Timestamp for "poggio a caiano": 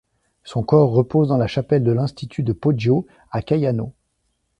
2.53-3.93